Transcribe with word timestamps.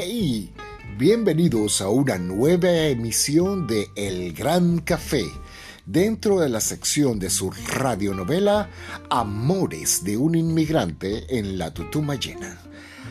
Hey, 0.00 0.52
bienvenidos 0.96 1.80
a 1.80 1.88
una 1.88 2.18
nueva 2.18 2.70
emisión 2.70 3.66
de 3.66 3.90
El 3.96 4.32
Gran 4.32 4.78
Café, 4.78 5.24
dentro 5.86 6.38
de 6.38 6.48
la 6.48 6.60
sección 6.60 7.18
de 7.18 7.30
su 7.30 7.50
radionovela 7.50 8.70
Amores 9.10 10.04
de 10.04 10.16
un 10.16 10.36
inmigrante 10.36 11.36
en 11.36 11.58
la 11.58 11.74
Tutuma 11.74 12.14
Llena. 12.14 12.60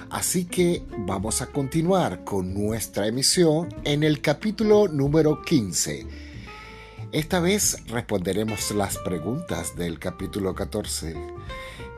Así 0.09 0.45
que 0.45 0.81
vamos 0.99 1.41
a 1.41 1.47
continuar 1.47 2.23
con 2.23 2.53
nuestra 2.53 3.05
emisión 3.05 3.67
en 3.83 4.03
el 4.03 4.21
capítulo 4.21 4.87
número 4.87 5.41
15. 5.41 6.07
Esta 7.11 7.41
vez 7.41 7.83
responderemos 7.87 8.71
las 8.71 8.97
preguntas 8.99 9.75
del 9.75 9.99
capítulo 9.99 10.55
14. 10.55 11.17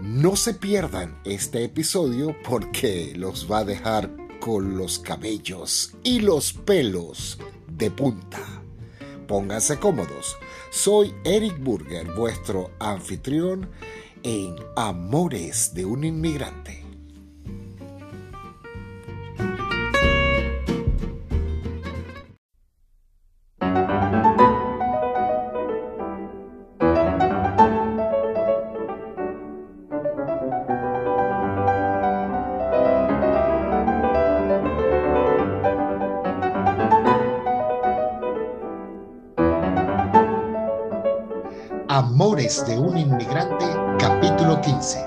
No 0.02 0.35
se 0.35 0.55
pierdan 0.55 1.16
este 1.26 1.63
episodio 1.63 2.35
porque 2.44 3.13
los 3.16 3.52
va 3.52 3.60
a 3.60 3.66
dejar 3.66 4.29
con 4.39 4.77
los 4.77 4.99
cabellos 4.99 5.93
y 6.03 6.20
los 6.20 6.53
pelos 6.53 7.39
de 7.67 7.91
punta. 7.91 8.39
Pónganse 9.27 9.77
cómodos. 9.77 10.38
Soy 10.71 11.13
Eric 11.23 11.59
Burger, 11.59 12.13
vuestro 12.15 12.71
anfitrión 12.79 13.70
en 14.23 14.55
Amores 14.75 15.73
de 15.73 15.85
un 15.85 16.03
Inmigrante. 16.03 16.88
De 42.50 42.80
un 42.80 42.98
inmigrante, 42.98 43.66
capítulo 44.00 44.60
15. 44.60 45.05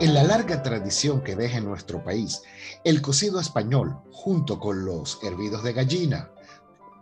En 0.00 0.14
la 0.14 0.22
larga 0.22 0.62
tradición 0.62 1.22
que 1.22 1.36
deja 1.36 1.58
en 1.58 1.66
nuestro 1.66 2.02
país, 2.02 2.40
el 2.82 3.02
cocido 3.02 3.40
español, 3.40 3.98
junto 4.10 4.58
con 4.58 4.86
los 4.86 5.18
hervidos 5.22 5.62
de 5.62 5.74
gallina, 5.74 6.30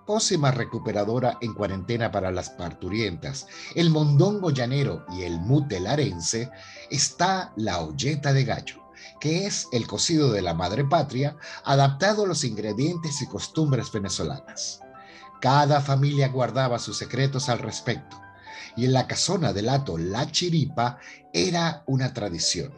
pócima 0.07 0.51
recuperadora 0.51 1.39
en 1.41 1.55
cuarentena 1.55 2.11
para 2.11 2.33
las 2.33 2.51
parturientas, 2.51 3.47
el 3.77 3.91
mondongo 3.91 4.51
llanero 4.51 5.07
y 5.13 5.23
el 5.23 5.39
mutelarense, 5.39 6.51
está 6.91 7.53
la 7.55 7.79
olleta 7.79 8.33
de 8.33 8.45
gallo, 8.45 8.83
que 9.21 9.47
es 9.47 9.69
el 9.71 9.87
cocido 9.87 10.33
de 10.33 10.43
la 10.43 10.55
madre 10.55 10.85
patria, 10.85 11.37
adaptado 11.65 12.25
a 12.25 12.27
los 12.27 12.43
ingredientes 12.43 13.23
y 13.23 13.29
costumbres 13.29 13.93
venezolanas. 13.93 14.81
Cada 15.41 15.81
familia 15.81 16.27
guardaba 16.27 16.81
sus 16.81 16.99
secretos 16.99 17.49
al 17.49 17.61
respecto 17.61 18.24
y 18.77 18.85
en 18.85 18.93
la 18.93 19.07
casona 19.07 19.53
del 19.53 19.69
hato 19.69 19.99
La 19.99 20.31
Chiripa 20.31 20.99
era 21.33 21.83
una 21.87 22.13
tradición. 22.13 22.73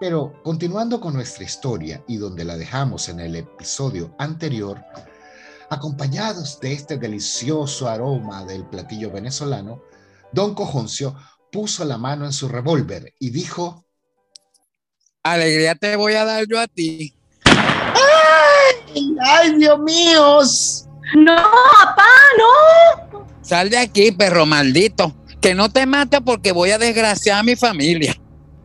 Pero 0.00 0.42
continuando 0.42 1.00
con 1.00 1.14
nuestra 1.14 1.44
historia 1.44 2.02
y 2.08 2.16
donde 2.16 2.44
la 2.44 2.56
dejamos 2.56 3.08
en 3.08 3.20
el 3.20 3.36
episodio 3.36 4.14
anterior, 4.18 4.84
acompañados 5.70 6.60
de 6.60 6.72
este 6.72 6.98
delicioso 6.98 7.88
aroma 7.88 8.44
del 8.44 8.66
platillo 8.66 9.10
venezolano, 9.10 9.82
don 10.32 10.54
Cojoncio 10.54 11.16
puso 11.50 11.84
la 11.84 11.98
mano 11.98 12.24
en 12.24 12.32
su 12.32 12.48
revólver 12.48 13.14
y 13.18 13.30
dijo, 13.30 13.84
Alegría 15.22 15.76
te 15.76 15.94
voy 15.94 16.14
a 16.14 16.24
dar 16.24 16.46
yo 16.48 16.58
a 16.58 16.66
ti. 16.66 17.14
¡Ay, 17.44 19.16
ay 19.20 19.56
Dios 19.56 19.78
mío! 19.78 20.40
No, 21.14 21.36
papá, 21.36 22.08
no. 22.38 23.01
Sal 23.52 23.68
de 23.68 23.76
aquí, 23.76 24.12
perro 24.12 24.46
maldito. 24.46 25.14
Que 25.38 25.54
no 25.54 25.68
te 25.68 25.84
mate 25.84 26.22
porque 26.22 26.52
voy 26.52 26.70
a 26.70 26.78
desgraciar 26.78 27.38
a 27.38 27.42
mi 27.42 27.54
familia. 27.54 28.18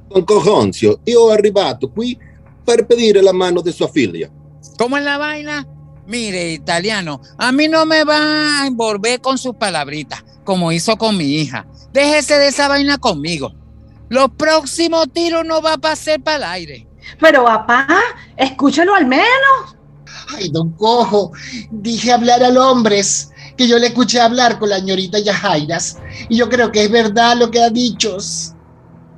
Don 0.10 0.24
Cojoncio, 0.24 1.02
io 1.04 1.26
ho 1.26 1.32
arrivato 1.32 1.92
qui 1.92 2.18
per 2.64 2.88
pedire 2.88 3.22
la 3.22 3.34
mano 3.34 3.62
de 3.62 3.74
sua 3.74 3.90
figlia. 3.90 4.32
¿Cómo 4.78 4.96
es 4.96 5.04
la 5.04 5.18
vaina? 5.18 5.68
Mire, 6.06 6.54
italiano, 6.54 7.20
a 7.38 7.52
mí 7.52 7.68
no 7.68 7.86
me 7.86 8.06
va 8.06 8.62
a 8.62 8.66
envolver 8.66 9.20
con 9.20 9.38
sus 9.38 9.58
palabritas, 9.58 10.24
como 10.46 10.72
hizo 10.72 10.96
con 10.96 11.18
mi 11.18 11.36
hija. 11.36 11.68
Déjese 11.92 12.36
de 12.36 12.48
esa 12.48 12.70
vaina 12.70 12.98
conmigo. 12.98 13.54
Los 14.08 14.30
próximos 14.38 15.12
tiros 15.12 15.44
no 15.46 15.62
va 15.62 15.74
a 15.74 15.78
pasar 15.78 16.24
para 16.24 16.38
el 16.38 16.44
aire. 16.46 16.88
Pero 17.20 17.44
papá, 17.44 17.90
escúchalo 18.38 18.96
al 18.96 19.06
menos. 19.06 19.76
Ay, 20.34 20.48
don 20.50 20.72
Cojo, 20.72 21.34
dije 21.72 22.14
hablar 22.14 22.42
al 22.42 22.56
hombres, 22.56 23.32
que 23.58 23.68
yo 23.68 23.80
le 23.80 23.88
escuché 23.88 24.22
hablar 24.22 24.60
con 24.60 24.70
la 24.70 24.78
señorita 24.78 25.20
Yajairas, 25.20 25.98
y 26.30 26.38
yo 26.38 26.48
creo 26.48 26.72
que 26.72 26.84
es 26.84 26.92
verdad 26.92 27.36
lo 27.36 27.50
que 27.50 27.62
ha 27.62 27.70
dicho. 27.70 28.18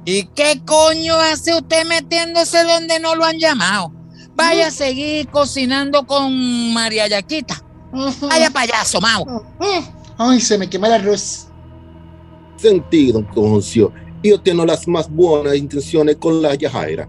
¿Y 0.05 0.23
qué 0.27 0.61
coño 0.65 1.15
hace 1.15 1.53
usted 1.53 1.85
metiéndose 1.85 2.63
donde 2.63 2.99
no 2.99 3.15
lo 3.15 3.25
han 3.25 3.37
llamado? 3.37 3.93
Vaya 4.35 4.67
a 4.67 4.71
seguir 4.71 5.27
cocinando 5.27 6.07
con 6.07 6.73
María 6.73 7.07
Yaquita. 7.07 7.61
Vaya 8.21 8.49
payaso, 8.49 9.01
Mau. 9.01 9.25
Ay, 10.17 10.39
se 10.39 10.57
me 10.57 10.69
quema 10.69 10.87
el 10.87 10.93
arroz. 10.93 11.47
Sentì, 12.57 13.11
Don 13.11 13.23
Cojoncio, 13.23 13.93
io 14.21 14.39
tengo 14.41 14.65
las 14.65 14.85
más 14.87 15.09
buenas 15.09 15.55
intenciones 15.55 16.17
con 16.17 16.41
la 16.41 16.55
Yajaira. 16.55 17.07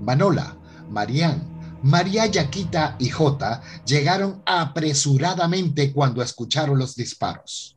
Manola, 0.00 0.56
Marián, 0.90 1.55
María 1.86 2.26
Yaquita 2.26 2.96
y 2.98 3.10
Jota 3.10 3.62
llegaron 3.84 4.42
apresuradamente 4.44 5.92
cuando 5.92 6.20
escucharon 6.20 6.80
los 6.80 6.96
disparos. 6.96 7.76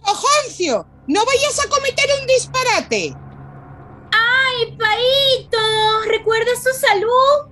Ojoncio, 0.00 0.86
no 1.08 1.24
vayas 1.26 1.58
a 1.58 1.68
cometer 1.68 2.08
un 2.20 2.26
disparate. 2.28 3.16
¡Ay, 4.12 4.78
Paito! 4.78 5.58
¿Recuerda 6.06 6.52
su 6.54 6.70
salud? 6.78 7.50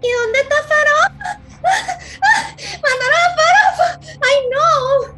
¿Y 0.00 0.10
dónde 0.10 0.40
está 0.40 0.56
Farofa? 0.62 1.40
¡Mandaron 2.82 3.20
a 3.20 3.36
Farofa! 3.36 4.00
¡Ay, 4.22 4.38
no! 4.50 5.14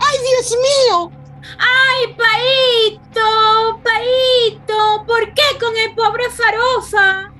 ¡Ay, 0.00 0.18
Dios 0.18 0.58
mío! 0.60 1.12
¡Ay, 1.60 2.16
Paito! 2.18 3.80
¡Paito! 3.84 5.06
¿Por 5.06 5.32
qué 5.32 5.58
con 5.60 5.76
el 5.76 5.94
pobre 5.94 6.24
Farofa? 6.30 7.33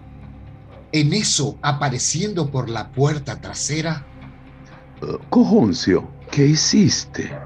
En 0.94 1.12
eso, 1.12 1.58
apareciendo 1.60 2.52
por 2.52 2.70
la 2.70 2.92
puerta 2.92 3.40
trasera, 3.40 4.06
Cojoncio, 5.28 6.08
¿qué 6.30 6.46
hiciste? 6.46 7.36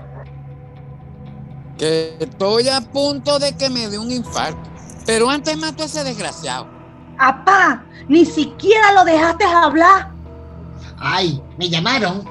Que 1.79 2.15
estoy 2.21 2.69
a 2.69 2.83
punto 2.83 3.39
de 3.39 3.57
que 3.57 3.71
me 3.71 3.89
dé 3.89 3.99
un 3.99 4.11
infarto. 4.11 4.69
Pero 5.07 5.31
antes 5.31 5.57
mato 5.57 5.83
a 5.83 5.87
ese 5.87 6.05
desgraciado. 6.05 6.69
Papá, 7.17 7.87
ni 8.07 8.27
siquiera 8.27 8.93
lo 8.93 9.07
dejaste 9.07 9.45
hablar. 9.47 10.13
Ay, 10.99 11.43
me 11.57 11.71
llamaron. 11.71 12.29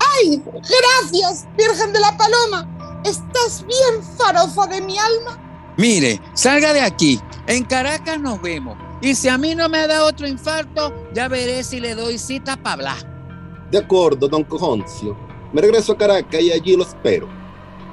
¡Ay, 0.00 0.42
gracias, 0.44 1.46
Virgen 1.56 1.92
de 1.92 2.00
la 2.00 2.16
Paloma! 2.16 2.68
¿Estás 3.04 3.64
bien, 3.64 4.02
farofa 4.18 4.66
de 4.66 4.80
mi 4.80 4.98
alma? 4.98 5.38
Mire, 5.76 6.20
salga 6.34 6.72
de 6.72 6.80
aquí. 6.80 7.20
En 7.46 7.62
Caracas 7.62 8.18
nos 8.18 8.42
vemos. 8.42 8.76
Y 9.02 9.16
si 9.16 9.28
a 9.28 9.38
mí 9.38 9.54
no 9.56 9.68
me 9.68 9.86
da 9.88 10.04
otro 10.04 10.28
infarto, 10.28 10.94
ya 11.14 11.28
veré 11.28 11.64
si 11.64 11.80
le 11.80 11.94
doy 11.96 12.18
cita 12.18 12.56
para 12.56 12.74
hablar. 12.74 13.22
De 13.70 13.78
acuerdo, 13.78 14.28
Don 14.28 14.44
Cojoncio. 14.44 15.18
Me 15.52 15.60
regreso 15.62 15.92
a 15.94 15.98
Caracas 15.98 16.40
y 16.42 16.52
allí 16.52 16.76
lo 16.76 16.84
espero. 16.84 17.28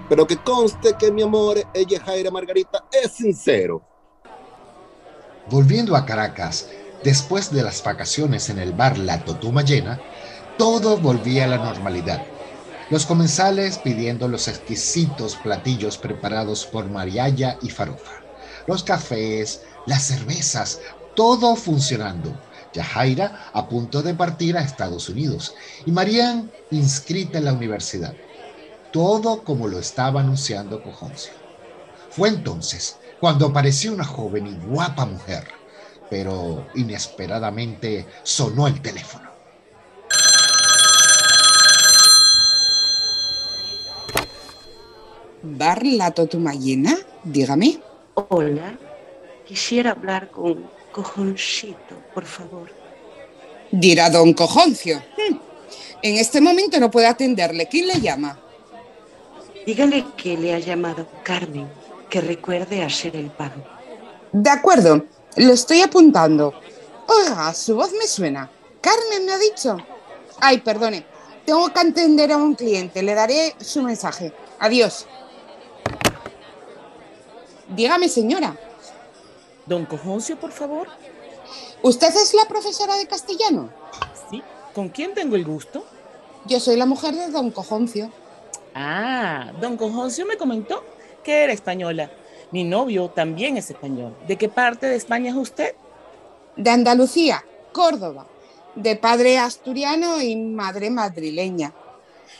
Pero 0.09 0.27
que 0.27 0.37
conste 0.37 0.95
que 0.99 1.11
mi 1.11 1.23
amor, 1.23 1.57
ella 1.73 2.01
Jaira 2.05 2.31
Margarita, 2.31 2.85
es 2.91 3.13
sincero. 3.13 3.83
volviendo 5.49 5.95
a 5.95 6.05
Caracas, 6.05 6.69
después 7.03 7.51
de 7.51 7.63
las 7.63 7.83
vacaciones 7.83 8.49
en 8.49 8.59
el 8.59 8.73
bar 8.73 8.97
La 8.99 9.23
Totuma 9.25 9.63
Llena, 9.63 9.99
todo 10.57 10.97
volvía 10.97 11.45
a 11.45 11.47
la 11.47 11.57
normalidad. 11.57 12.23
Los 12.89 13.05
comensales 13.05 13.79
pidiendo 13.79 14.27
los 14.27 14.47
exquisitos 14.47 15.35
platillos 15.37 15.97
preparados 15.97 16.65
por 16.65 16.89
Mariaya 16.89 17.57
y 17.61 17.69
Farofa. 17.71 18.13
Los 18.67 18.83
cafés, 18.83 19.63
las 19.87 20.03
cervezas, 20.03 20.81
todo 21.19 21.57
funcionando. 21.57 22.33
Yajaira 22.73 23.51
a 23.51 23.67
punto 23.67 24.01
de 24.01 24.13
partir 24.13 24.55
a 24.55 24.61
Estados 24.61 25.09
Unidos 25.09 25.53
y 25.85 25.91
Marián 25.91 26.49
inscrita 26.71 27.39
en 27.39 27.43
la 27.43 27.51
universidad. 27.51 28.13
Todo 28.93 29.43
como 29.43 29.67
lo 29.67 29.79
estaba 29.79 30.21
anunciando 30.21 30.81
Cojoncio. 30.81 31.33
Fue 32.09 32.29
entonces 32.29 32.99
cuando 33.19 33.47
apareció 33.47 33.91
una 33.91 34.05
joven 34.05 34.47
y 34.47 34.53
guapa 34.65 35.05
mujer, 35.05 35.43
pero 36.09 36.65
inesperadamente 36.75 38.07
sonó 38.23 38.67
el 38.67 38.81
teléfono. 38.81 39.29
¿Bar 45.43 45.85
La 45.85 46.11
Totumayena? 46.11 46.95
Dígame. 47.25 47.81
Hola, 48.13 48.79
quisiera 49.45 49.91
hablar 49.91 50.31
con 50.31 50.78
Cojoncito, 50.91 51.95
por 52.13 52.25
favor. 52.25 52.69
Dirá 53.71 54.09
don 54.09 54.33
Cojoncio. 54.33 54.97
Hmm. 55.17 55.37
En 56.01 56.15
este 56.15 56.41
momento 56.41 56.79
no 56.79 56.89
puede 56.89 57.07
atenderle. 57.07 57.67
¿Quién 57.67 57.87
le 57.87 57.99
llama? 57.99 58.39
Dígale 59.65 60.05
que 60.17 60.37
le 60.37 60.55
ha 60.55 60.59
llamado 60.59 61.07
Carmen, 61.23 61.69
que 62.09 62.21
recuerde 62.21 62.83
hacer 62.83 63.15
el 63.15 63.29
pago. 63.29 63.63
De 64.31 64.49
acuerdo, 64.49 65.05
lo 65.35 65.53
estoy 65.53 65.81
apuntando. 65.81 66.53
Oiga, 67.07 67.53
su 67.53 67.75
voz 67.75 67.91
me 67.93 68.07
suena. 68.07 68.49
Carmen 68.81 69.25
me 69.25 69.33
ha 69.33 69.37
dicho. 69.37 69.77
Ay, 70.39 70.59
perdone, 70.59 71.05
tengo 71.45 71.67
que 71.71 71.79
atender 71.79 72.31
a 72.31 72.37
un 72.37 72.55
cliente. 72.55 73.03
Le 73.03 73.13
daré 73.13 73.55
su 73.59 73.83
mensaje. 73.83 74.33
Adiós. 74.59 75.05
Dígame, 77.67 78.09
señora. 78.09 78.55
Don 79.69 79.85
Cojoncio, 79.85 80.35
por 80.39 80.51
favor. 80.51 80.87
¿Usted 81.83 82.07
es 82.07 82.33
la 82.33 82.45
profesora 82.47 82.97
de 82.97 83.05
castellano? 83.05 83.69
Sí. 84.29 84.41
¿Con 84.73 84.89
quién 84.89 85.13
tengo 85.13 85.35
el 85.35 85.45
gusto? 85.45 85.85
Yo 86.47 86.59
soy 86.59 86.75
la 86.75 86.87
mujer 86.87 87.13
de 87.13 87.29
don 87.29 87.51
Cojoncio. 87.51 88.11
Ah, 88.73 89.51
don 89.61 89.77
Cojoncio 89.77 90.25
me 90.25 90.37
comentó 90.37 90.83
que 91.23 91.43
era 91.43 91.53
española. 91.53 92.09
Mi 92.51 92.63
novio 92.63 93.09
también 93.09 93.57
es 93.57 93.69
español. 93.69 94.17
¿De 94.27 94.37
qué 94.37 94.49
parte 94.49 94.87
de 94.87 94.95
España 94.95 95.29
es 95.29 95.37
usted? 95.37 95.75
De 96.55 96.71
Andalucía, 96.71 97.45
Córdoba. 97.71 98.25
De 98.73 98.95
padre 98.95 99.37
asturiano 99.37 100.19
y 100.19 100.35
madre 100.35 100.89
madrileña. 100.89 101.73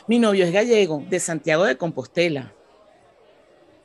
Mi 0.08 0.18
novio 0.18 0.44
es 0.44 0.52
gallego, 0.52 1.00
de 1.08 1.20
Santiago 1.20 1.62
de 1.62 1.76
Compostela 1.76 2.52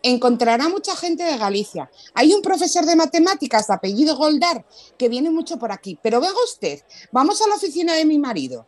encontrará 0.06 0.70
mucha 0.70 0.96
gente 0.96 1.24
de 1.24 1.38
Galicia. 1.38 1.90
Hay 2.14 2.34
un 2.34 2.42
profesor 2.42 2.86
de 2.86 2.96
matemáticas 2.96 3.68
de 3.68 3.74
apellido 3.74 4.16
Goldar 4.16 4.66
que 4.98 5.10
viene 5.10 5.30
mucho 5.30 5.58
por 5.58 5.72
aquí. 5.72 5.98
Pero 6.02 6.22
venga 6.22 6.44
usted, 6.44 6.82
vamos 7.12 7.42
a 7.42 7.48
la 7.48 7.56
oficina 7.56 7.94
de 7.94 8.06
mi 8.06 8.20
marido. 8.20 8.68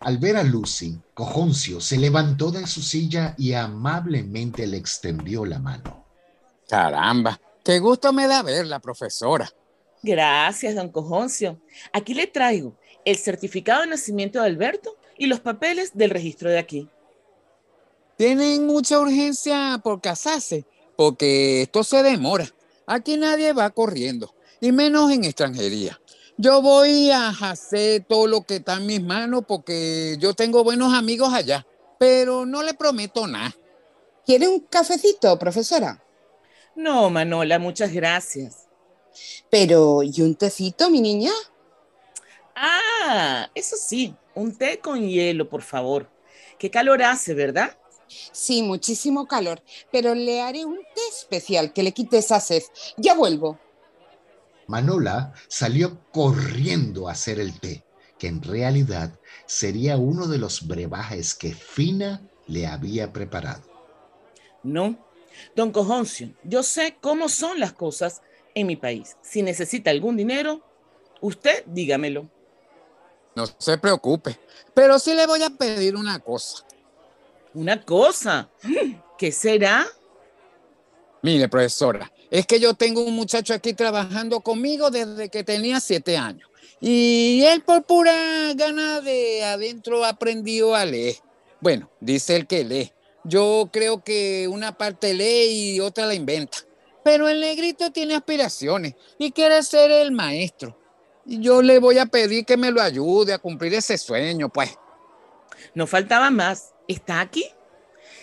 Al 0.00 0.18
ver 0.18 0.36
a 0.36 0.44
Lucy, 0.44 1.00
Cojoncio 1.14 1.80
se 1.80 1.96
levantó 1.96 2.52
de 2.52 2.64
su 2.68 2.80
silla 2.80 3.34
y 3.36 3.54
amablemente 3.54 4.64
le 4.66 4.76
extendió 4.76 5.44
la 5.44 5.58
mano. 5.58 6.04
Caramba, 6.68 7.40
qué 7.64 7.80
gusto 7.80 8.12
me 8.12 8.28
da 8.28 8.42
verla, 8.42 8.78
profesora. 8.78 9.50
Gracias, 10.02 10.74
don 10.74 10.90
Cojoncio. 10.90 11.60
Aquí 11.92 12.14
le 12.14 12.26
traigo 12.26 12.76
el 13.04 13.16
certificado 13.16 13.82
de 13.82 13.88
nacimiento 13.88 14.40
de 14.40 14.46
Alberto 14.46 14.96
y 15.16 15.26
los 15.26 15.40
papeles 15.40 15.92
del 15.94 16.10
registro 16.10 16.50
de 16.50 16.58
aquí. 16.58 16.88
Tienen 18.16 18.66
mucha 18.66 18.98
urgencia 18.98 19.80
por 19.82 20.00
casarse, 20.00 20.64
porque 20.96 21.62
esto 21.62 21.84
se 21.84 22.02
demora. 22.02 22.46
Aquí 22.86 23.16
nadie 23.16 23.52
va 23.52 23.70
corriendo, 23.70 24.34
y 24.60 24.72
menos 24.72 25.10
en 25.10 25.24
extranjería. 25.24 26.00
Yo 26.38 26.60
voy 26.60 27.10
a 27.10 27.28
hacer 27.28 28.04
todo 28.06 28.26
lo 28.26 28.42
que 28.42 28.56
está 28.56 28.74
en 28.74 28.86
mis 28.86 29.02
manos 29.02 29.44
porque 29.48 30.16
yo 30.18 30.34
tengo 30.34 30.64
buenos 30.64 30.92
amigos 30.92 31.32
allá, 31.32 31.66
pero 31.98 32.44
no 32.44 32.62
le 32.62 32.74
prometo 32.74 33.26
nada. 33.26 33.54
¿Quiere 34.26 34.46
un 34.46 34.60
cafecito, 34.60 35.38
profesora? 35.38 36.02
No, 36.74 37.08
Manola, 37.08 37.58
muchas 37.58 37.92
gracias. 37.92 38.65
Pero, 39.50 40.02
¿y 40.02 40.22
un 40.22 40.34
tecito, 40.34 40.90
mi 40.90 41.00
niña? 41.00 41.32
Ah, 42.54 43.50
eso 43.54 43.76
sí, 43.76 44.14
un 44.34 44.56
té 44.56 44.78
con 44.78 45.06
hielo, 45.06 45.48
por 45.48 45.62
favor. 45.62 46.08
Qué 46.58 46.70
calor 46.70 47.02
hace, 47.02 47.34
¿verdad? 47.34 47.76
Sí, 48.08 48.62
muchísimo 48.62 49.26
calor, 49.26 49.62
pero 49.90 50.14
le 50.14 50.40
haré 50.40 50.64
un 50.64 50.76
té 50.76 51.00
especial 51.10 51.72
que 51.72 51.82
le 51.82 51.92
quite 51.92 52.18
esa 52.18 52.40
sed. 52.40 52.62
Ya 52.96 53.14
vuelvo. 53.14 53.58
Manola 54.68 55.32
salió 55.48 56.00
corriendo 56.12 57.08
a 57.08 57.12
hacer 57.12 57.38
el 57.38 57.58
té, 57.60 57.84
que 58.18 58.26
en 58.28 58.42
realidad 58.42 59.18
sería 59.46 59.96
uno 59.96 60.26
de 60.26 60.38
los 60.38 60.66
brebajes 60.66 61.34
que 61.34 61.52
Fina 61.52 62.22
le 62.46 62.66
había 62.66 63.12
preparado. 63.12 63.62
No, 64.62 64.96
don 65.54 65.70
Cojoncio, 65.70 66.32
yo 66.42 66.62
sé 66.62 66.96
cómo 67.00 67.28
son 67.28 67.60
las 67.60 67.72
cosas 67.72 68.22
en 68.56 68.66
mi 68.66 68.74
país. 68.74 69.16
Si 69.20 69.42
necesita 69.42 69.90
algún 69.90 70.16
dinero, 70.16 70.62
usted 71.20 71.62
dígamelo. 71.66 72.28
No 73.34 73.44
se 73.58 73.76
preocupe, 73.76 74.38
pero 74.72 74.98
sí 74.98 75.14
le 75.14 75.26
voy 75.26 75.42
a 75.42 75.50
pedir 75.50 75.94
una 75.94 76.18
cosa. 76.18 76.64
¿Una 77.52 77.84
cosa? 77.84 78.48
¿Qué 79.18 79.30
será? 79.30 79.86
Mire, 81.20 81.48
profesora, 81.48 82.10
es 82.30 82.46
que 82.46 82.58
yo 82.58 82.72
tengo 82.72 83.04
un 83.04 83.14
muchacho 83.14 83.52
aquí 83.52 83.74
trabajando 83.74 84.40
conmigo 84.40 84.90
desde 84.90 85.28
que 85.28 85.44
tenía 85.44 85.78
siete 85.78 86.16
años. 86.16 86.48
Y 86.80 87.42
él 87.44 87.62
por 87.62 87.84
pura 87.84 88.54
gana 88.54 89.02
de 89.02 89.44
adentro 89.44 90.02
aprendió 90.04 90.74
a 90.74 90.86
leer. 90.86 91.16
Bueno, 91.60 91.90
dice 92.00 92.36
el 92.36 92.46
que 92.46 92.64
lee. 92.64 92.92
Yo 93.24 93.68
creo 93.70 94.02
que 94.02 94.48
una 94.48 94.78
parte 94.78 95.12
lee 95.12 95.74
y 95.74 95.80
otra 95.80 96.06
la 96.06 96.14
inventa. 96.14 96.58
Pero 97.06 97.28
el 97.28 97.40
negrito 97.40 97.92
tiene 97.92 98.16
aspiraciones 98.16 98.96
y 99.16 99.30
quiere 99.30 99.62
ser 99.62 99.92
el 99.92 100.10
maestro. 100.10 100.76
Y 101.24 101.40
yo 101.40 101.62
le 101.62 101.78
voy 101.78 101.98
a 101.98 102.06
pedir 102.06 102.44
que 102.44 102.56
me 102.56 102.72
lo 102.72 102.82
ayude 102.82 103.32
a 103.32 103.38
cumplir 103.38 103.74
ese 103.74 103.96
sueño, 103.96 104.48
pues. 104.48 104.76
No 105.72 105.86
faltaba 105.86 106.30
más. 106.30 106.74
¿Está 106.88 107.20
aquí? 107.20 107.44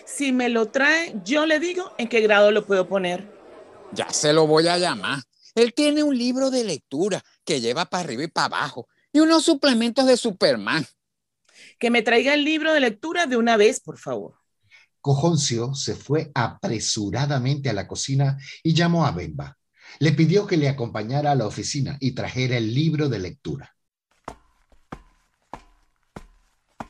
Si 0.04 0.32
me 0.32 0.50
lo 0.50 0.66
trae, 0.66 1.14
yo 1.24 1.46
le 1.46 1.60
digo 1.60 1.94
en 1.96 2.08
qué 2.08 2.20
grado 2.20 2.50
lo 2.50 2.66
puedo 2.66 2.86
poner. 2.86 3.26
Ya 3.92 4.10
se 4.10 4.34
lo 4.34 4.46
voy 4.46 4.68
a 4.68 4.76
llamar. 4.76 5.20
Él 5.54 5.72
tiene 5.72 6.02
un 6.02 6.18
libro 6.18 6.50
de 6.50 6.64
lectura 6.64 7.22
que 7.42 7.62
lleva 7.62 7.86
para 7.86 8.04
arriba 8.04 8.24
y 8.24 8.28
para 8.28 8.48
abajo 8.48 8.86
y 9.14 9.20
unos 9.20 9.46
suplementos 9.46 10.04
de 10.04 10.18
Superman. 10.18 10.86
Que 11.78 11.88
me 11.88 12.02
traiga 12.02 12.34
el 12.34 12.44
libro 12.44 12.74
de 12.74 12.80
lectura 12.80 13.24
de 13.24 13.38
una 13.38 13.56
vez, 13.56 13.80
por 13.80 13.96
favor. 13.96 14.43
Cojoncio 15.04 15.74
se 15.74 15.94
fue 15.94 16.30
apresuradamente 16.34 17.68
a 17.68 17.74
la 17.74 17.86
cocina 17.86 18.38
y 18.62 18.72
llamó 18.72 19.04
a 19.04 19.10
Bemba. 19.10 19.58
Le 19.98 20.12
pidió 20.12 20.46
que 20.46 20.56
le 20.56 20.66
acompañara 20.66 21.32
a 21.32 21.34
la 21.34 21.46
oficina 21.46 21.98
y 22.00 22.12
trajera 22.12 22.56
el 22.56 22.72
libro 22.72 23.10
de 23.10 23.18
lectura. 23.18 23.76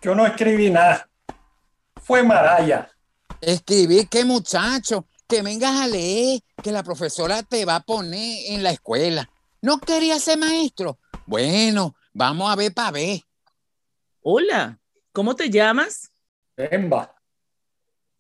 Yo 0.00 0.14
no 0.14 0.25
escribí 0.25 0.71
nada. 0.71 1.11
Fue 2.04 2.23
Maraya. 2.23 2.88
Escribí 3.40 4.06
qué 4.06 4.25
muchacho, 4.25 5.09
que 5.26 5.42
vengas 5.42 5.80
a 5.80 5.88
leer, 5.88 6.40
que 6.62 6.71
la 6.71 6.85
profesora 6.85 7.42
te 7.42 7.64
va 7.64 7.75
a 7.75 7.80
poner 7.80 8.52
en 8.52 8.62
la 8.62 8.71
escuela. 8.71 9.28
¿No 9.61 9.80
quería 9.80 10.21
ser 10.21 10.38
maestro? 10.38 11.00
Bueno, 11.26 11.97
vamos 12.12 12.49
a 12.49 12.54
ver 12.54 12.73
para 12.73 12.92
ver. 12.92 13.23
Hola, 14.23 14.78
¿cómo 15.11 15.35
te 15.35 15.50
llamas? 15.50 16.12
Bemba. 16.56 17.13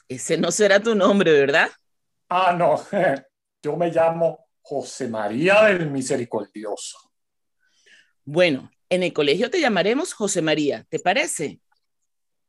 Ese 0.08 0.36
no 0.36 0.50
será 0.50 0.80
tu 0.80 0.94
nombre, 0.94 1.32
¿verdad? 1.32 1.70
Ah, 2.28 2.54
no. 2.56 2.82
Yo 3.62 3.76
me 3.76 3.90
llamo 3.90 4.46
José 4.60 5.08
María 5.08 5.64
del 5.64 5.90
Misericordioso. 5.90 6.98
Bueno, 8.24 8.70
en 8.88 9.02
el 9.02 9.12
colegio 9.12 9.50
te 9.50 9.60
llamaremos 9.60 10.12
José 10.12 10.42
María, 10.42 10.84
¿te 10.88 10.98
parece? 10.98 11.60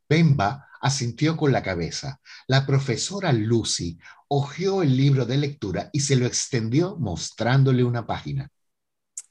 Bemba 0.07 0.69
asintió 0.81 1.35
con 1.35 1.51
la 1.51 1.63
cabeza. 1.63 2.21
La 2.47 2.65
profesora 2.65 3.33
Lucy 3.33 3.97
hojeó 4.27 4.83
el 4.83 4.95
libro 4.95 5.25
de 5.25 5.37
lectura 5.37 5.89
y 5.91 6.01
se 6.01 6.15
lo 6.15 6.25
extendió 6.25 6.95
mostrándole 6.97 7.83
una 7.83 8.05
página. 8.05 8.49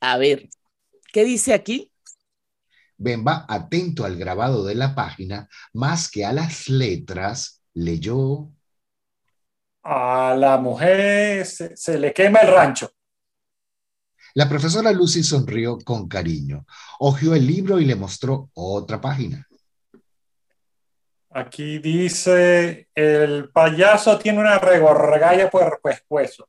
A 0.00 0.18
ver, 0.18 0.48
¿qué 1.12 1.24
dice 1.24 1.54
aquí? 1.54 1.92
Bemba, 2.96 3.44
atento 3.48 4.04
al 4.04 4.16
grabado 4.16 4.64
de 4.64 4.74
la 4.74 4.94
página, 4.94 5.48
más 5.72 6.10
que 6.10 6.24
a 6.24 6.32
las 6.32 6.68
letras, 6.68 7.62
leyó. 7.74 8.50
A 9.82 10.34
la 10.38 10.56
mujer 10.56 11.44
se, 11.44 11.98
le 11.98 12.12
quema 12.12 12.40
el 12.40 12.54
rancho. 12.54 12.90
La 14.34 14.48
profesora 14.48 14.90
Lucy 14.90 15.22
sonrió 15.22 15.78
con 15.78 16.08
cariño, 16.08 16.66
hojeó 16.98 17.34
el 17.34 17.46
libro 17.46 17.78
y 17.78 17.84
le 17.84 17.94
mostró 17.94 18.50
otra 18.54 19.00
página. 19.00 19.46
Aquí 21.30 21.78
dice, 21.78 22.88
el 22.94 23.50
payaso 23.50 24.18
tiene 24.18 24.40
una 24.40 24.58
regorgalla 24.58 25.50
por 25.50 25.80
pescuezo. 25.82 26.48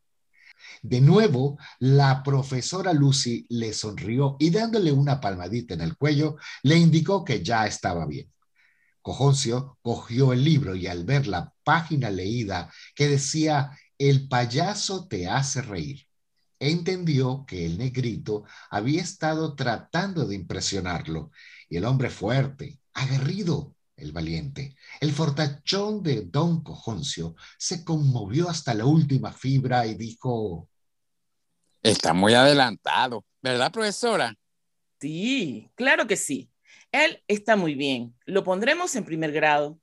De 0.82 1.02
nuevo, 1.02 1.58
la 1.80 2.22
profesora 2.24 2.94
Lucy 2.94 3.46
le 3.50 3.74
sonrió 3.74 4.38
y 4.40 4.52
dándole 4.52 4.92
una 4.92 5.20
palmadita 5.20 5.74
en 5.74 5.82
el 5.82 5.98
cuello, 5.98 6.38
le 6.64 6.76
indicó 6.78 7.26
que 7.26 7.44
ya 7.44 7.66
estaba 7.66 8.06
bien. 8.06 8.32
Cojoncio 9.06 9.78
cogió 9.84 10.34
el 10.34 10.44
libro 10.44 10.76
y 10.76 10.88
al 10.88 11.06
ver 11.06 11.28
la 11.28 11.54
página 11.64 12.10
leída 12.10 12.74
que 12.96 13.08
decía 13.08 13.70
El 14.00 14.28
payaso 14.28 15.08
te 15.08 15.28
hace 15.30 15.62
reír, 15.62 16.08
entendió 16.58 17.46
que 17.46 17.68
el 17.68 17.78
negrito 17.78 18.46
había 18.72 19.04
estado 19.04 19.54
tratando 19.54 20.26
de 20.26 20.34
impresionarlo 20.34 21.30
y 21.70 21.78
el 21.78 21.86
hombre 21.86 22.10
fuerte, 22.10 22.80
aguerrido, 22.96 23.76
el 23.96 24.12
valiente, 24.12 24.76
el 25.00 25.12
fortachón 25.12 26.02
de 26.02 26.24
don 26.24 26.64
Cojoncio, 26.64 27.36
se 27.60 27.86
conmovió 27.86 28.50
hasta 28.50 28.74
la 28.74 28.86
última 28.86 29.32
fibra 29.32 29.86
y 29.86 29.94
dijo... 29.94 30.68
Está 31.84 32.16
muy 32.16 32.34
adelantado, 32.34 33.24
¿verdad, 33.40 33.72
profesora? 33.72 34.36
Sí, 35.00 35.70
claro 35.76 36.08
que 36.08 36.18
sí. 36.18 36.50
Él 36.92 37.24
está 37.28 37.56
muy 37.56 37.76
bien. 37.76 38.16
Lo 38.26 38.44
pondremos 38.44 38.96
en 38.96 39.06
primer 39.06 39.32
grado. 39.32 39.80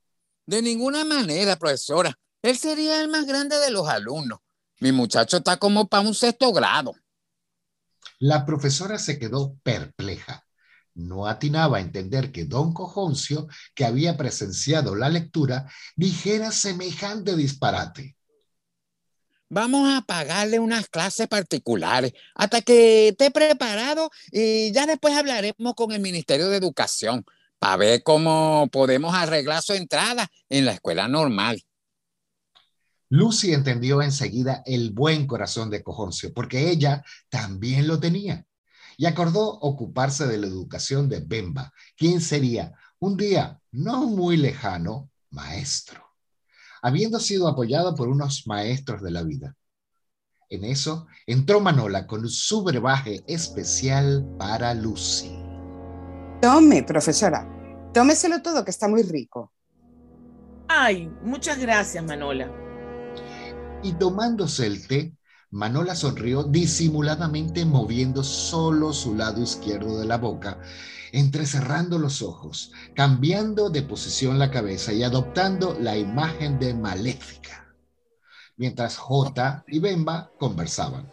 De 0.46 0.62
ninguna 0.62 1.04
manera, 1.04 1.56
profesora. 1.56 2.18
Él 2.42 2.56
sería 2.58 3.00
el 3.00 3.08
más 3.08 3.26
grande 3.26 3.58
de 3.58 3.70
los 3.70 3.88
alumnos. 3.88 4.40
Mi 4.80 4.90
muchacho 4.90 5.36
está 5.36 5.58
como 5.58 5.86
para 5.86 6.06
un 6.06 6.14
sexto 6.14 6.52
grado. 6.52 6.94
La 8.18 8.44
profesora 8.44 8.98
se 8.98 9.18
quedó 9.18 9.56
perpleja. 9.62 10.44
No 10.94 11.26
atinaba 11.26 11.78
a 11.78 11.80
entender 11.80 12.32
que 12.32 12.44
don 12.44 12.74
Cojoncio, 12.74 13.46
que 13.74 13.84
había 13.84 14.16
presenciado 14.16 14.94
la 14.94 15.08
lectura, 15.08 15.70
dijera 15.96 16.50
semejante 16.50 17.36
disparate. 17.36 18.16
Vamos 19.54 19.86
a 19.92 20.00
pagarle 20.00 20.58
unas 20.58 20.88
clases 20.88 21.28
particulares 21.28 22.14
hasta 22.34 22.62
que 22.62 23.08
esté 23.08 23.30
preparado 23.30 24.10
y 24.30 24.72
ya 24.72 24.86
después 24.86 25.14
hablaremos 25.14 25.74
con 25.74 25.92
el 25.92 26.00
Ministerio 26.00 26.48
de 26.48 26.56
Educación 26.56 27.26
para 27.58 27.76
ver 27.76 28.02
cómo 28.02 28.70
podemos 28.72 29.14
arreglar 29.14 29.62
su 29.62 29.74
entrada 29.74 30.26
en 30.48 30.64
la 30.64 30.72
escuela 30.72 31.06
normal. 31.06 31.62
Lucy 33.10 33.52
entendió 33.52 34.00
enseguida 34.00 34.62
el 34.64 34.90
buen 34.90 35.26
corazón 35.26 35.68
de 35.68 35.82
Cojoncio, 35.82 36.32
porque 36.32 36.70
ella 36.70 37.04
también 37.28 37.86
lo 37.86 38.00
tenía, 38.00 38.46
y 38.96 39.04
acordó 39.04 39.58
ocuparse 39.58 40.26
de 40.26 40.38
la 40.38 40.46
educación 40.46 41.10
de 41.10 41.20
Bemba, 41.20 41.74
quien 41.94 42.22
sería 42.22 42.72
un 43.00 43.18
día 43.18 43.60
no 43.70 44.06
muy 44.06 44.38
lejano 44.38 45.10
maestro, 45.28 46.11
habiendo 46.82 47.18
sido 47.18 47.48
apoyado 47.48 47.94
por 47.94 48.08
unos 48.08 48.46
maestros 48.46 49.02
de 49.02 49.10
la 49.10 49.22
vida. 49.22 49.56
En 50.50 50.64
eso 50.64 51.06
entró 51.26 51.60
Manola 51.60 52.06
con 52.06 52.28
su 52.28 52.62
brebaje 52.62 53.22
especial 53.26 54.26
para 54.38 54.74
Lucy. 54.74 55.32
Tome, 56.42 56.82
profesora, 56.82 57.48
tómeselo 57.94 58.42
todo 58.42 58.64
que 58.64 58.70
está 58.70 58.88
muy 58.88 59.02
rico. 59.02 59.52
Ay, 60.68 61.10
muchas 61.22 61.58
gracias, 61.58 62.04
Manola 62.04 62.50
y 63.82 63.92
tomándose 63.94 64.66
el 64.66 64.86
té, 64.86 65.14
Manola 65.52 65.94
sonrió 65.94 66.44
disimuladamente 66.44 67.66
moviendo 67.66 68.24
solo 68.24 68.94
su 68.94 69.14
lado 69.14 69.42
izquierdo 69.42 69.98
de 69.98 70.06
la 70.06 70.16
boca, 70.16 70.56
entrecerrando 71.12 71.98
los 71.98 72.22
ojos, 72.22 72.72
cambiando 72.94 73.68
de 73.68 73.82
posición 73.82 74.38
la 74.38 74.50
cabeza 74.50 74.94
y 74.94 75.02
adoptando 75.02 75.76
la 75.78 75.98
imagen 75.98 76.58
de 76.58 76.72
maléfica, 76.72 77.66
mientras 78.56 78.96
J 78.96 79.62
y 79.68 79.78
Bemba 79.78 80.30
conversaban. 80.38 81.12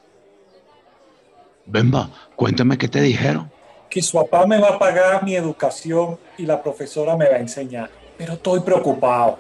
Bemba, 1.66 2.10
cuéntame 2.38 2.78
qué 2.78 2.88
te 2.88 3.02
dijeron. 3.02 3.52
Que 3.90 4.02
su 4.02 4.18
papá 4.18 4.48
me 4.48 4.58
va 4.58 4.70
a 4.70 4.80
pagar 4.80 5.22
mi 5.26 5.36
educación 5.36 6.18
y 6.38 6.46
la 6.46 6.64
profesora 6.64 7.18
me 7.18 7.30
va 7.30 7.36
a 7.36 7.40
enseñar, 7.40 7.90
pero 8.18 8.34
estoy 8.34 8.62
preocupado 8.62 9.38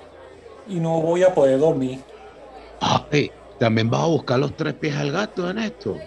y 0.67 0.75
no 0.75 0.99
voy 0.99 1.23
a 1.23 1.33
poder 1.33 1.57
dormir. 1.57 2.01
Ay, 2.81 3.31
¿también 3.59 3.89
vas 3.89 4.01
a 4.01 4.07
buscar 4.07 4.39
los 4.39 4.55
tres 4.55 4.73
pies 4.73 4.95
al 4.95 5.11
gato 5.11 5.49
en 5.49 5.59
esto? 5.59 5.97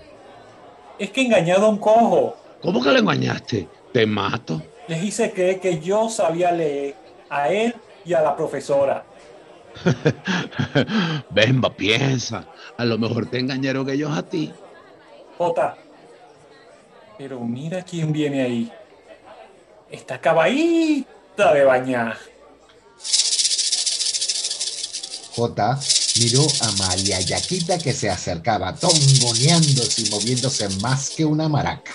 Es 0.99 1.11
que 1.11 1.23
engañé 1.23 1.53
a 1.53 1.59
Don 1.59 1.79
Cojo. 1.79 2.37
¿Cómo 2.61 2.83
que 2.83 2.91
lo 2.91 2.99
engañaste? 2.99 3.69
Te 3.93 4.07
mato. 4.07 4.63
Les 4.89 5.03
hice 5.03 5.33
creer 5.33 5.61
que 5.61 5.81
yo 5.81 6.09
sabía 6.09 6.53
leer 6.53 6.95
a 7.29 7.49
él 7.49 7.75
y 8.05 8.15
a 8.15 8.23
la 8.23 8.37
profesora. 8.37 9.05
Bemba, 11.31 11.75
piensa. 11.75 12.47
A 12.77 12.85
lo 12.85 12.99
mejor 12.99 13.27
te 13.27 13.39
engañaron 13.39 13.89
ellos 13.89 14.17
a 14.17 14.23
ti. 14.23 14.53
Jota. 15.39 15.77
Pero 17.19 17.41
mira 17.41 17.83
quién 17.83 18.13
viene 18.13 18.43
ahí. 18.43 18.73
Esta 19.91 20.21
caballita 20.21 21.53
de 21.55 21.65
bañar. 21.65 22.17
J 25.35 25.79
miró 26.21 26.47
a 26.61 26.73
María 26.73 27.21
Yaquita 27.21 27.79
que 27.79 27.93
se 27.93 28.11
acercaba, 28.11 28.75
tongoneándose 28.75 30.03
y 30.03 30.11
moviéndose 30.11 30.69
más 30.81 31.11
que 31.11 31.25
una 31.25 31.49
maraca. 31.49 31.93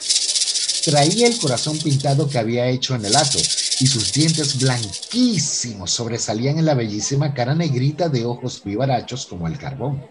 Traía 0.86 1.28
el 1.28 1.38
corazón 1.38 1.78
pintado 1.78 2.30
que 2.30 2.38
había 2.38 2.68
hecho 2.68 2.96
en 2.96 3.04
el 3.04 3.16
ato 3.16 3.40
y 3.80 3.88
sus 3.88 4.14
dientes 4.14 4.58
blanquísimos 4.60 5.92
sobresalían 5.92 6.58
en 6.58 6.66
la 6.66 6.74
bellísima 6.74 7.34
cara 7.34 7.54
negrita 7.54 8.10
de 8.10 8.26
ojos 8.26 8.62
vivarachos 8.64 9.26
como 9.26 9.48
el 9.48 9.58
carbón. 9.58 10.06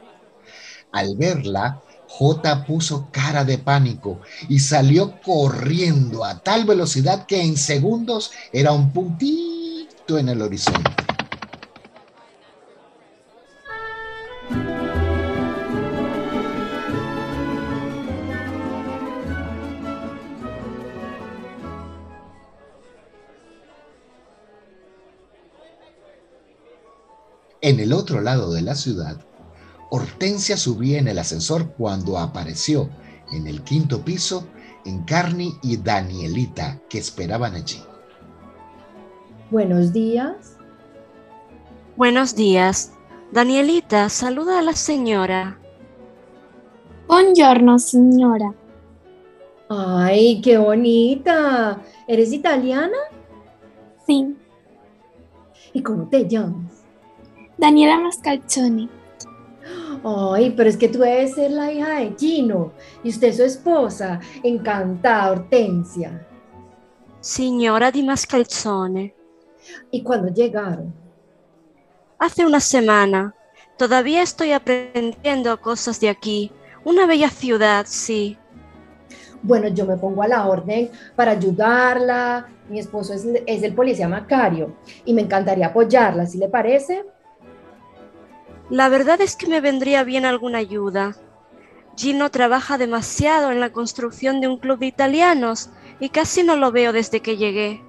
Al 0.93 1.17
verla, 1.17 1.83
J 2.09 2.65
puso 2.65 3.09
cara 3.11 3.45
de 3.45 3.59
pánico 3.59 4.21
y 4.49 4.59
salió 4.59 5.21
corriendo 5.21 6.25
a 6.25 6.39
tal 6.43 6.65
velocidad 6.65 7.27
que 7.27 7.43
en 7.43 7.57
segundos 7.57 8.31
era 8.53 8.73
un 8.73 8.93
puntito 8.93 10.19
en 10.19 10.29
el 10.29 10.43
horizonte. 10.43 11.06
En 27.67 27.81
el 27.81 27.93
otro 27.93 28.21
lado 28.21 28.53
de 28.53 28.63
la 28.63 28.77
ciudad, 28.77 29.17
Hortensia 29.91 30.57
subía 30.57 31.01
en 31.01 31.09
el 31.09 31.19
ascensor 31.19 31.73
cuando 31.73 32.17
apareció 32.17 32.89
en 33.33 33.49
el 33.49 33.65
quinto 33.65 34.05
piso 34.05 34.47
Encarni 34.85 35.53
y 35.65 35.77
Danielita, 35.77 36.81
que 36.89 36.99
esperaban 36.99 37.57
allí. 37.57 37.83
Buenos 39.51 39.93
días. 39.93 40.57
Buenos 41.97 42.37
días. 42.37 42.93
Danielita, 43.33 44.11
saluda 44.11 44.61
a 44.61 44.63
la 44.63 44.75
señora. 44.75 45.59
Buongiorno, 47.09 47.81
señora. 47.81 48.55
Ay, 49.69 50.41
qué 50.41 50.57
bonita. 50.57 51.83
¿Eres 52.07 52.33
italiana? 52.33 52.97
Sí. 54.07 54.37
¿Y 55.73 55.83
cómo 55.83 56.07
te 56.09 56.29
llamas? 56.29 56.86
Daniela 57.59 57.99
Mascalzoni. 57.99 58.89
Ay, 60.05 60.53
pero 60.57 60.69
es 60.69 60.77
que 60.77 60.89
tú 60.89 60.99
debes 60.99 61.35
ser 61.35 61.51
la 61.51 61.73
hija 61.73 62.01
de 62.01 62.15
Gino 62.19 62.73
y 63.03 63.09
usted 63.09 63.29
es 63.29 63.37
su 63.37 63.43
esposa. 63.45 64.21
Encantada, 64.43 65.33
Hortensia. 65.33 66.27
Signora 67.21 67.91
di 67.91 68.03
Mascalzone. 68.03 69.15
¿Y 69.91 70.03
cuándo 70.03 70.33
llegaron? 70.33 70.95
Hace 72.19 72.45
una 72.45 72.61
semana. 72.61 73.35
Todavía 73.77 74.23
estoy 74.23 74.53
aprendiendo 74.53 75.61
cosas 75.61 75.99
de 75.99 76.09
aquí. 76.09 76.53
Una 76.85 77.07
bella 77.07 77.31
ciudad, 77.31 77.85
sí. 77.89 78.39
Bueno, 79.43 79.69
yo 79.69 79.87
me 79.87 79.97
pongo 79.97 80.23
a 80.23 80.29
la 80.29 80.47
orden 80.47 80.91
para 81.15 81.33
ayudarla. 81.33 82.49
Mi 82.69 82.79
esposo 82.79 83.13
es, 83.13 83.27
es 83.47 83.63
el 83.63 83.75
policía 83.75 84.09
Macario 84.09 84.77
y 85.05 85.15
me 85.15 85.23
encantaría 85.23 85.69
apoyarla, 85.69 86.27
¿sí 86.27 86.39
le 86.39 86.49
parece? 86.49 87.05
La 88.69 88.89
verdad 88.89 89.21
es 89.21 89.37
que 89.37 89.47
me 89.47 89.61
vendría 89.61 90.03
bien 90.03 90.25
alguna 90.25 90.59
ayuda. 90.59 91.15
Gino 91.97 92.31
trabaja 92.31 92.79
demasiado 92.79 93.53
en 93.53 93.61
la 93.61 93.71
construcción 93.71 94.41
de 94.41 94.49
un 94.49 94.59
club 94.59 94.81
de 94.81 94.87
italianos 94.87 95.71
y 96.01 96.09
casi 96.09 96.43
no 96.43 96.57
lo 96.57 96.73
veo 96.73 96.93
desde 96.93 97.21
que 97.21 97.37
llegué. 97.37 97.81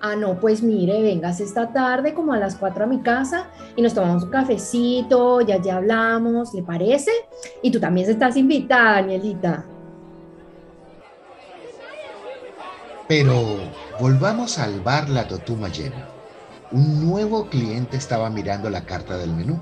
Ah, 0.00 0.16
no, 0.16 0.40
pues 0.40 0.62
mire, 0.62 1.02
vengas 1.02 1.40
esta 1.40 1.72
tarde 1.72 2.14
como 2.14 2.32
a 2.32 2.38
las 2.38 2.56
4 2.56 2.84
a 2.84 2.86
mi 2.86 3.02
casa 3.02 3.50
y 3.76 3.82
nos 3.82 3.92
tomamos 3.92 4.24
un 4.24 4.30
cafecito, 4.30 5.42
ya 5.42 5.60
ya 5.60 5.76
hablamos, 5.76 6.54
¿le 6.54 6.62
parece? 6.62 7.10
Y 7.62 7.70
tú 7.70 7.78
también 7.78 8.08
estás 8.08 8.36
invitada, 8.36 9.02
Danielita. 9.02 9.64
Pero 13.08 13.58
volvamos 14.00 14.58
al 14.58 14.80
bar 14.80 15.08
La 15.10 15.28
Totuma 15.28 15.68
llena 15.68 16.15
un 16.72 17.08
nuevo 17.08 17.48
cliente 17.48 17.96
estaba 17.96 18.30
mirando 18.30 18.70
la 18.70 18.84
carta 18.84 19.16
del 19.16 19.32
menú. 19.32 19.60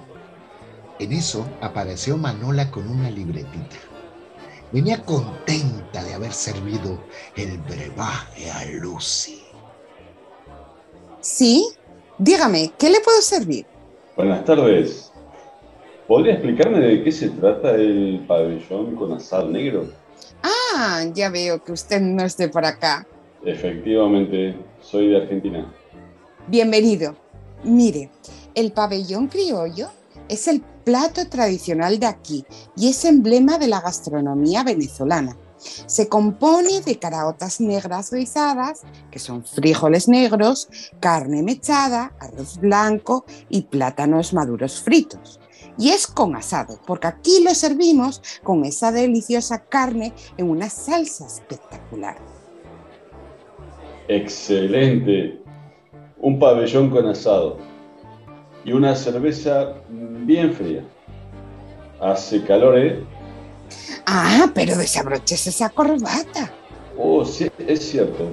En 0.98 1.12
eso 1.12 1.46
apareció 1.60 2.16
Manola 2.16 2.70
con 2.70 2.88
una 2.88 3.10
libretita. 3.10 3.76
Venía 4.72 5.02
contenta 5.02 6.02
de 6.02 6.14
haber 6.14 6.32
servido 6.32 6.98
el 7.36 7.58
brebaje 7.58 8.50
a 8.50 8.64
Lucy. 8.80 9.42
Sí, 11.20 11.66
dígame, 12.18 12.72
¿qué 12.78 12.90
le 12.90 13.00
puedo 13.00 13.20
servir? 13.20 13.66
Buenas 14.16 14.44
tardes. 14.44 15.12
¿Podría 16.06 16.34
explicarme 16.34 16.80
de 16.80 17.02
qué 17.02 17.10
se 17.10 17.30
trata 17.30 17.74
el 17.74 18.24
pabellón 18.26 18.94
con 18.94 19.12
asado 19.12 19.48
negro? 19.48 19.86
Ah, 20.42 21.02
ya 21.12 21.30
veo 21.30 21.62
que 21.62 21.72
usted 21.72 22.00
no 22.00 22.24
esté 22.24 22.48
por 22.48 22.64
acá. 22.64 23.06
Efectivamente, 23.44 24.54
soy 24.82 25.08
de 25.08 25.16
Argentina. 25.16 25.72
Bienvenido. 26.46 27.16
Mire, 27.64 28.10
el 28.54 28.72
pabellón 28.72 29.28
criollo 29.28 29.88
es 30.28 30.46
el 30.46 30.60
plato 30.60 31.26
tradicional 31.26 31.98
de 31.98 32.04
aquí 32.04 32.44
y 32.76 32.90
es 32.90 33.06
emblema 33.06 33.56
de 33.56 33.66
la 33.66 33.80
gastronomía 33.80 34.62
venezolana. 34.62 35.38
Se 35.56 36.06
compone 36.10 36.82
de 36.82 36.98
caraotas 36.98 37.62
negras 37.62 38.12
guisadas, 38.12 38.82
que 39.10 39.18
son 39.18 39.42
frijoles 39.42 40.06
negros, 40.06 40.68
carne 41.00 41.42
mechada, 41.42 42.12
arroz 42.20 42.58
blanco 42.58 43.24
y 43.48 43.62
plátanos 43.62 44.34
maduros 44.34 44.82
fritos. 44.82 45.40
Y 45.78 45.90
es 45.90 46.06
con 46.06 46.36
asado, 46.36 46.78
porque 46.86 47.06
aquí 47.06 47.42
lo 47.42 47.54
servimos 47.54 48.20
con 48.42 48.66
esa 48.66 48.92
deliciosa 48.92 49.64
carne 49.64 50.12
en 50.36 50.50
una 50.50 50.68
salsa 50.68 51.26
espectacular. 51.26 52.18
Excelente. 54.08 55.43
Un 56.24 56.38
pabellón 56.38 56.88
con 56.88 57.06
asado 57.06 57.58
y 58.64 58.72
una 58.72 58.96
cerveza 58.96 59.74
bien 59.90 60.54
fría. 60.54 60.82
Hace 62.00 62.42
calor, 62.44 62.78
¿eh? 62.78 63.04
Ah, 64.06 64.50
pero 64.54 64.74
desabroches 64.74 65.46
esa 65.46 65.68
corbata. 65.68 66.50
Oh, 66.96 67.26
sí, 67.26 67.50
es 67.58 67.90
cierto. 67.90 68.24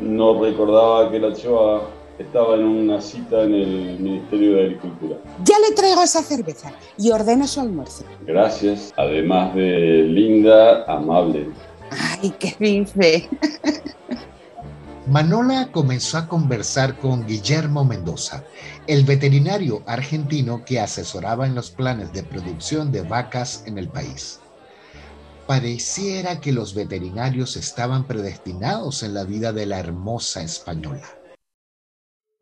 No 0.00 0.42
recordaba 0.42 1.10
que 1.10 1.20
la 1.20 1.34
Choa 1.34 1.82
estaba 2.18 2.54
en 2.54 2.64
una 2.64 2.98
cita 2.98 3.42
en 3.42 3.54
el 3.56 4.00
Ministerio 4.00 4.54
de 4.54 4.62
Agricultura. 4.62 5.16
Ya 5.44 5.58
le 5.58 5.74
traigo 5.76 6.02
esa 6.02 6.22
cerveza 6.22 6.72
y 6.96 7.10
ordeno 7.10 7.46
su 7.46 7.60
almuerzo. 7.60 8.04
Gracias. 8.26 8.94
Además 8.96 9.54
de 9.54 10.04
linda, 10.04 10.82
amable. 10.84 11.50
Ay, 11.90 12.32
qué 12.38 12.54
bife. 12.58 13.28
Manola 15.08 15.72
comenzó 15.72 16.18
a 16.18 16.28
conversar 16.28 16.98
con 16.98 17.26
Guillermo 17.26 17.82
Mendoza, 17.82 18.44
el 18.86 19.04
veterinario 19.04 19.82
argentino 19.86 20.66
que 20.66 20.80
asesoraba 20.80 21.46
en 21.46 21.54
los 21.54 21.70
planes 21.70 22.12
de 22.12 22.22
producción 22.22 22.92
de 22.92 23.00
vacas 23.00 23.62
en 23.64 23.78
el 23.78 23.88
país. 23.88 24.40
Pareciera 25.46 26.42
que 26.42 26.52
los 26.52 26.74
veterinarios 26.74 27.56
estaban 27.56 28.06
predestinados 28.06 29.02
en 29.02 29.14
la 29.14 29.24
vida 29.24 29.54
de 29.54 29.64
la 29.64 29.78
hermosa 29.78 30.42
española. 30.42 31.08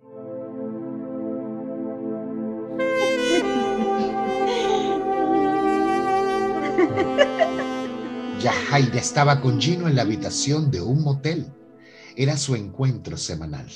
Yajaira 8.41 8.99
estaba 8.99 9.41
con 9.41 9.61
Gino 9.61 9.87
en 9.87 9.95
la 9.95 10.03
habitación 10.03 10.73
de 10.73 10.81
un 10.81 11.05
motel. 11.05 11.47
Era 12.17 12.39
su 12.39 12.55
encuentro 12.55 13.19
semanal. 13.19 13.71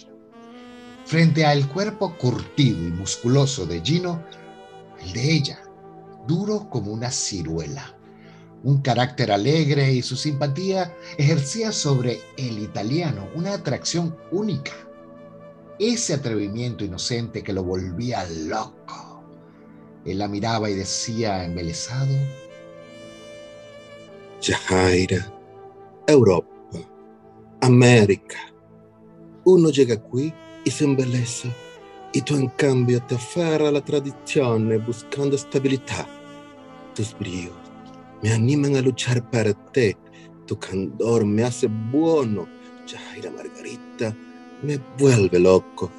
Frente 1.04 1.44
al 1.44 1.68
cuerpo 1.68 2.16
curtido 2.16 2.78
y 2.78 2.90
musculoso 2.90 3.66
de 3.66 3.80
Gino, 3.82 4.24
el 5.02 5.12
de 5.12 5.32
ella, 5.32 5.60
duro 6.26 6.68
como 6.70 6.92
una 6.92 7.10
ciruela. 7.10 7.96
Un 8.62 8.80
carácter 8.82 9.30
alegre 9.30 9.92
y 9.92 10.02
su 10.02 10.16
simpatía 10.16 10.94
ejercía 11.18 11.72
sobre 11.72 12.20
el 12.36 12.58
italiano 12.58 13.28
una 13.34 13.54
atracción 13.54 14.16
única. 14.30 14.72
Ese 15.78 16.14
atrevimiento 16.14 16.84
inocente 16.84 17.42
que 17.42 17.52
lo 17.52 17.64
volvía 17.64 18.26
loco. 18.46 19.24
Él 20.04 20.18
la 20.18 20.28
miraba 20.28 20.70
y 20.70 20.74
decía 20.74 21.44
embelesado, 21.44 22.14
Yajaira, 24.40 25.30
Europa, 26.06 26.49
América. 27.60 28.38
Uno 29.44 29.70
llega 29.70 29.94
aquí 29.94 30.32
y 30.64 30.70
se 30.70 30.84
embeleza 30.84 31.48
y 32.12 32.22
tú 32.22 32.36
en 32.36 32.48
cambio 32.48 33.02
te 33.06 33.14
aferras 33.14 33.68
a 33.68 33.72
la 33.72 33.80
tradición 33.80 34.82
buscando 34.86 35.36
estabilidad. 35.36 36.06
Tus 36.94 37.16
bríos 37.18 37.54
me 38.22 38.32
animan 38.32 38.76
a 38.76 38.82
luchar 38.82 39.22
para 39.30 39.52
ti. 39.72 39.96
Tu 40.46 40.58
candor 40.58 41.24
me 41.24 41.44
hace 41.44 41.68
bueno. 41.68 42.46
Yajaira 42.86 43.30
Margarita 43.30 44.14
me 44.62 44.78
vuelve 44.98 45.38
loco. 45.38 45.90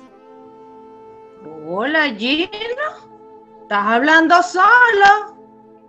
Hola, 1.68 2.14
Gino. 2.16 2.50
¿Estás 3.62 3.88
hablando 3.88 4.36
solo? 4.44 5.38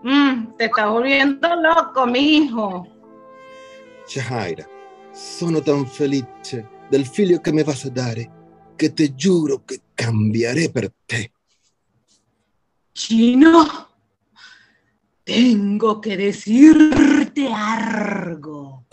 Mm, 0.04 0.56
te 0.56 0.66
estás 0.66 0.88
volviendo 0.88 1.48
loco, 1.56 2.06
mijo. 2.06 2.86
Yajaira, 4.08 4.66
sono 5.12 5.60
tan 5.60 5.86
felice 5.86 6.68
del 6.88 7.06
figlio 7.06 7.40
che 7.40 7.52
mi 7.52 7.62
vas 7.62 7.84
a 7.84 7.90
dare 7.90 8.30
che 8.76 8.92
te 8.92 9.14
giuro 9.14 9.62
che 9.64 9.80
cambieré 9.94 10.70
per 10.70 10.92
te. 11.06 11.32
Chino, 12.92 13.88
tengo 15.24 16.00
que 16.00 16.16
decirte 16.16 17.48
algo. 17.48 18.86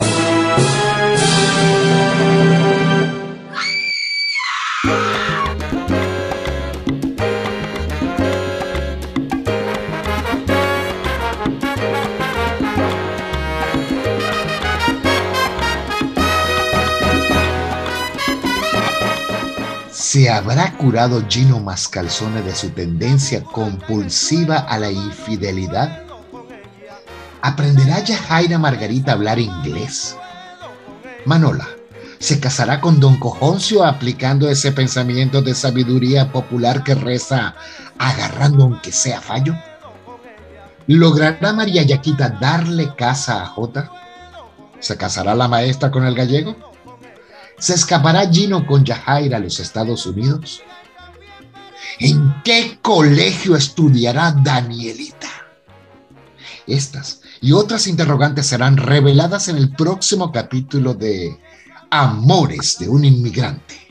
¿Se 20.10 20.28
habrá 20.28 20.76
curado 20.76 21.24
Gino 21.28 21.60
Mascalzone 21.60 22.42
de 22.42 22.52
su 22.52 22.70
tendencia 22.70 23.44
compulsiva 23.44 24.56
a 24.56 24.76
la 24.76 24.90
infidelidad? 24.90 26.02
¿Aprenderá 27.42 28.00
Yajaira 28.00 28.58
Margarita 28.58 29.12
a 29.12 29.14
hablar 29.14 29.38
inglés? 29.38 30.16
Manola, 31.26 31.68
¿se 32.18 32.40
casará 32.40 32.80
con 32.80 32.98
Don 32.98 33.20
Cojoncio 33.20 33.84
aplicando 33.84 34.50
ese 34.50 34.72
pensamiento 34.72 35.42
de 35.42 35.54
sabiduría 35.54 36.32
popular 36.32 36.82
que 36.82 36.96
reza 36.96 37.54
agarrando 37.96 38.64
aunque 38.64 38.90
sea 38.90 39.20
fallo? 39.20 39.54
¿Logrará 40.88 41.52
María 41.52 41.84
Yaquita 41.84 42.30
darle 42.30 42.96
casa 42.96 43.44
a 43.44 43.46
Jota? 43.46 43.92
¿Se 44.80 44.96
casará 44.96 45.36
la 45.36 45.46
maestra 45.46 45.92
con 45.92 46.04
el 46.04 46.16
gallego? 46.16 46.69
¿Se 47.60 47.74
escapará 47.74 48.26
Gino 48.30 48.66
con 48.66 48.84
Yajaira 48.84 49.36
a 49.36 49.40
los 49.40 49.60
Estados 49.60 50.06
Unidos? 50.06 50.62
¿En 51.98 52.42
qué 52.42 52.78
colegio 52.80 53.54
estudiará 53.54 54.32
Danielita? 54.32 55.28
Estas 56.66 57.20
y 57.42 57.52
otras 57.52 57.86
interrogantes 57.86 58.46
serán 58.46 58.78
reveladas 58.78 59.48
en 59.48 59.58
el 59.58 59.74
próximo 59.74 60.32
capítulo 60.32 60.94
de 60.94 61.38
Amores 61.90 62.78
de 62.78 62.88
un 62.88 63.04
inmigrante. 63.04 63.89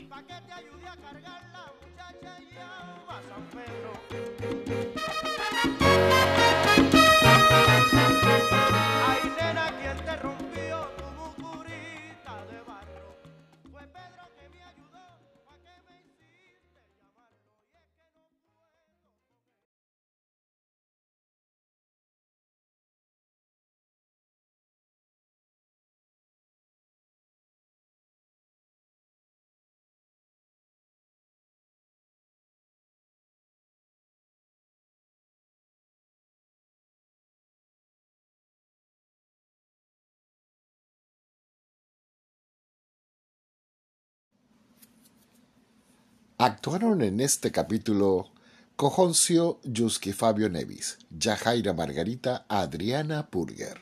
Actuaron 46.42 47.02
en 47.02 47.20
este 47.20 47.52
capítulo 47.52 48.30
Cojoncio 48.74 49.60
Yuski 49.62 50.14
Fabio 50.14 50.48
Nevis, 50.48 50.96
Yajaira 51.10 51.74
Margarita 51.74 52.46
Adriana 52.48 53.28
Purger, 53.28 53.78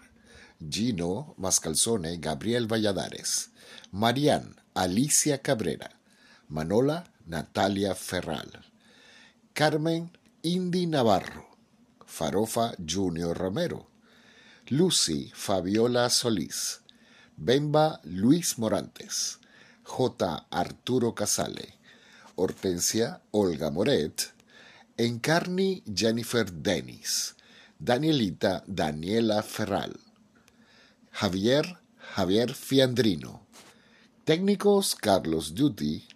Gino 0.68 1.37
Mascalzone 1.38 2.16
Gabriel 2.16 2.66
Valladares, 2.66 3.51
Marian 3.92 4.57
Alicia 4.75 5.38
Cabrera, 5.40 6.01
Manola 6.49 7.05
Natalia 7.27 7.94
Ferral, 7.94 8.51
Carmen 9.55 10.11
Indy 10.42 10.87
Navarro, 10.88 11.47
Farofa 12.05 12.75
Junior 12.85 13.38
Romero, 13.38 13.87
Lucy 14.71 15.31
Fabiola 15.33 16.11
Solís, 16.11 16.81
Bemba 17.37 18.01
Luis 18.03 18.59
Morantes, 18.59 19.38
J. 19.85 20.44
Arturo 20.51 21.14
Casale, 21.14 21.78
Hortensia 22.38 23.20
Olga 23.33 23.70
Moret. 23.70 24.33
Encarni 24.96 25.83
Jennifer 25.92 26.48
Dennis. 26.51 27.35
Danielita 27.79 28.62
Daniela 28.66 29.42
Ferral. 29.42 29.98
Javier 31.11 31.79
Javier 32.14 32.55
Fiandrino. 32.55 33.44
Técnicos 34.24 34.94
Carlos 34.94 35.55
Duty. 35.57 36.07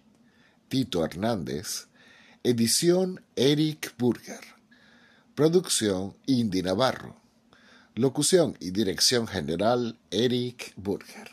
Tito 0.69 1.03
Hernández. 1.03 1.87
Edición 2.41 3.21
Eric 3.35 3.93
Burger. 3.97 4.39
Producción 5.35 6.15
Indy 6.25 6.61
Navarro. 6.61 7.17
Locución 7.95 8.55
y 8.61 8.71
dirección 8.71 9.27
general 9.27 9.99
Eric 10.09 10.73
Burger. 10.77 11.32